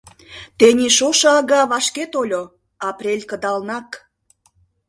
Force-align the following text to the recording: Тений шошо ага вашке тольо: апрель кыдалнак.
Тений 0.57 0.91
шошо 0.97 1.29
ага 1.39 1.61
вашке 1.71 2.03
тольо: 2.13 2.43
апрель 2.89 3.25
кыдалнак. 3.29 3.89